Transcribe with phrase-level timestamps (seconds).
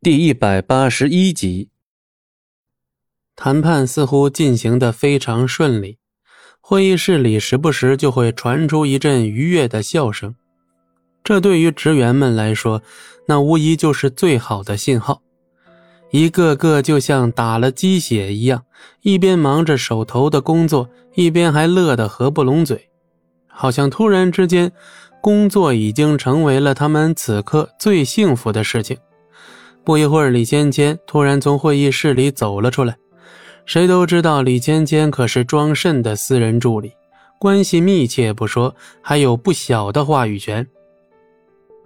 [0.00, 1.70] 第一百八十一集，
[3.34, 5.98] 谈判似乎进行的非常顺利，
[6.60, 10.36] 会议室里时不时就会传出一阵愉悦的笑声。
[11.24, 12.80] 这对于职员们来说，
[13.26, 15.20] 那无疑就是最好的信号。
[16.12, 18.66] 一个个就像打了鸡血一样，
[19.02, 22.88] 一边忙着手头的工作，一边还乐得合不拢嘴，
[23.48, 24.70] 好像突然之间，
[25.20, 28.96] 工作已经成为了他们此刻最幸福的事情。
[29.88, 32.94] 不一会儿，李芊芊突然从会议室里走了出来。
[33.64, 36.92] 谁都知道，李芊芊可是庄慎的私人助理，
[37.38, 40.66] 关系密切不说，还有不小的话语权。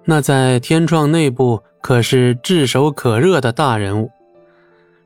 [0.05, 4.11] 那在天创内部可是炙手可热的大人物。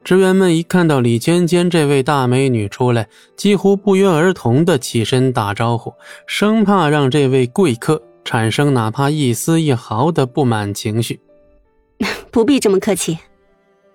[0.03, 3.06] 职员们一看到李芊芊这位大美女出来，
[3.37, 5.92] 几乎不约而同地起身打招呼，
[6.27, 11.20] 生怕让这位贵客产生哪怕一丝一毫的不满情绪。
[12.37, 13.19] 不必这么客气，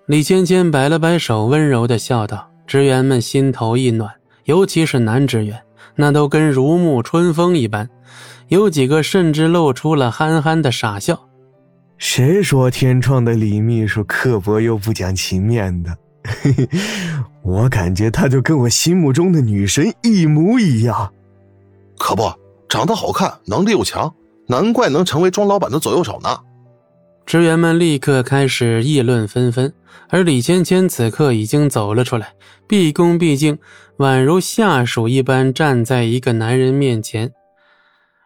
[0.06, 4.12] 李芊芊摆了摆手，温柔的笑道：“职员们心头一暖，
[4.46, 5.62] 尤其是男职员，
[5.94, 7.88] 那都跟如沐春风一般，
[8.48, 11.28] 有几个甚至露出了憨憨的傻笑。
[11.98, 15.96] 谁说天创的李秘书刻薄又不讲情面的？
[17.44, 21.12] 我感觉她就跟我心目中的女神一模一样。
[21.96, 22.24] 可不，
[22.68, 24.12] 长得好看，能力又强，
[24.48, 26.36] 难怪能成为庄老板的左右手呢。”
[27.24, 29.72] 职员们立刻开始议论纷纷，
[30.08, 32.34] 而李芊芊此刻已经走了出来，
[32.66, 33.58] 毕恭毕敬，
[33.98, 37.32] 宛如下属一般站在一个男人面前。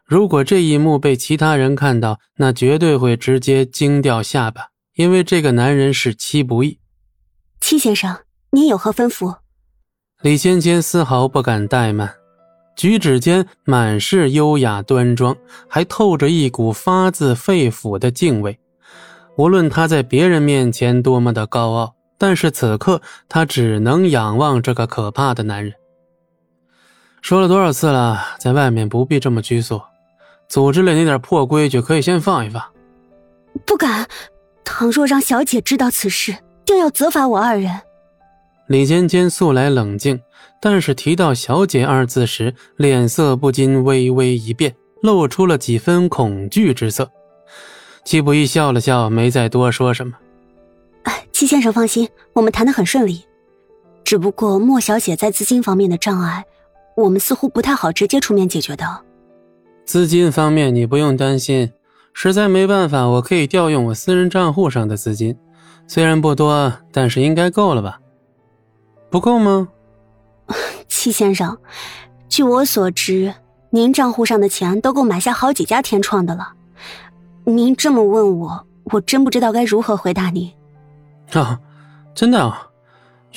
[0.05, 6.79] 如果这一幕被其他人看到，那绝对会直接惊掉下巴，因为这个男人是戚不义。
[7.61, 8.17] 戚先生，
[8.51, 9.37] 您有何吩咐？
[10.23, 12.13] 李芊芊丝毫不敢怠慢，
[12.77, 15.37] 举止间满是优雅端庄，
[15.69, 18.59] 还透着一股发自肺腑的敬畏。
[19.37, 25.75] 无论他在别人面前多么的高傲，但是此刻他只能仰望这个可怕的男人。
[27.21, 29.81] 说了多少次了，在外面不必这么拘束，
[30.49, 32.63] 组织里那点破规矩可以先放一放。
[33.67, 34.07] 不敢，
[34.65, 37.71] 倘若让小姐知道此事，定要责罚我二人。
[38.69, 40.21] 李尖尖素来冷静，
[40.61, 47.11] 但是提到“小姐”二字时，脸色不禁微微一变，露出了几分恐惧之色。
[48.07, 50.13] 戚不易笑了笑，没再多说什么。
[51.33, 53.25] 戚先生放心，我们谈得很顺利。
[54.05, 56.45] 只不过莫小姐在资金方面的障碍，
[56.97, 58.87] 我们似乎不太好直接出面解决的。
[59.85, 61.73] 资金方面你不用担心，
[62.13, 65.37] 实在没办法，我可以调用我私人账户上的资金，
[65.89, 67.99] 虽然不多，但是应该够了吧？
[69.11, 69.67] 不够吗？
[70.87, 71.59] 戚先生，
[72.29, 73.35] 据我所知，
[73.71, 76.53] 您账户上的钱都够买下好几家天创的了。
[77.49, 80.53] 您这么问我，我真不知道该如何回答您。
[81.33, 81.59] 啊，
[82.13, 82.69] 真的啊，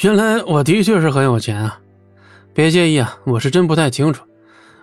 [0.01, 1.79] 原来我的确是很有钱啊！
[2.51, 4.25] 别介意啊，我是真不太清楚，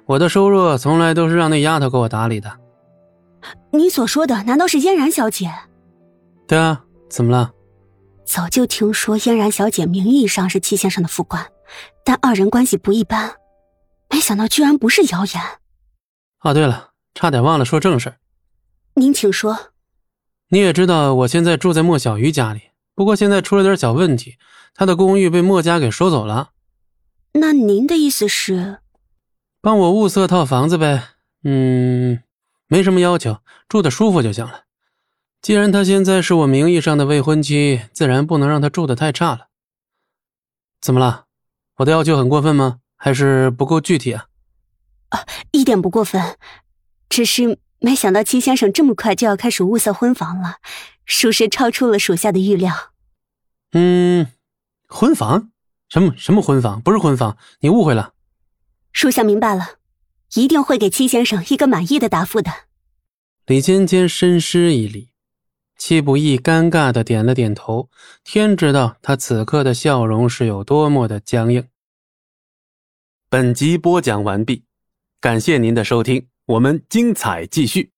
[0.04, 2.50] 我的收入从来都是让那丫头给我打理的。
[3.72, 5.52] 你所说的难道是嫣然小姐？
[6.46, 7.50] 对啊，怎么了？
[8.24, 11.44] 早就听说嫣然小姐名义上是戚先生的副官，
[12.04, 13.34] 但二人关系不一般，
[14.08, 15.42] 没想到居然不是谣言。
[16.42, 18.14] 哦，对了，差点忘了说正事。
[18.98, 19.72] 您请说。
[20.48, 24.36] 你也知道，我现在住在莫小鱼家里，不过现在出了点小问题，
[24.74, 26.52] 他的公寓被莫家给收走了。
[27.32, 28.78] 那您的意思是，
[29.60, 31.08] 帮我物色套房子呗？
[31.44, 32.22] 嗯，
[32.68, 34.62] 没什么要求，住的舒服就行了。
[35.42, 39.48] 既然他现在是我名义上的未婚妻，自然不能让他住的太差了。
[40.80, 41.26] 怎么了？
[41.76, 42.78] 我的要求很过分吗？
[42.96, 44.26] 还是不够具体啊？
[45.10, 46.38] 啊，一点不过分，
[47.10, 47.58] 只是。
[47.78, 50.56] 没想到戚先生这么快就要开始物色婚房了，
[51.04, 52.92] 属实超出了属下的预料。
[53.72, 54.26] 嗯，
[54.88, 55.50] 婚房？
[55.88, 56.80] 什么什么婚房？
[56.80, 58.14] 不是婚房，你误会了。
[58.92, 59.76] 属下明白了，
[60.34, 62.50] 一定会给戚先生一个满意的答复的。
[63.44, 65.10] 李尖尖深施一礼，
[65.76, 67.90] 戚不易尴尬的点了点头。
[68.24, 71.68] 天知道他此刻的笑容是有多么的僵硬。
[73.28, 74.64] 本集播讲完毕，
[75.20, 76.26] 感谢您的收听。
[76.46, 77.95] 我们精彩继续。